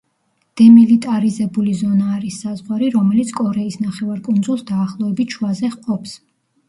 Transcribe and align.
დემილიტარიზებული 0.59 1.73
ზონა 1.81 2.07
არის 2.15 2.39
საზღვარი, 2.45 2.89
რომელიც 2.95 3.35
კორეის 3.41 3.77
ნახევარკუნძულს 3.85 4.65
დაახლოებით 4.73 5.37
შუაზე 5.37 5.71
ყოფს. 5.77 6.17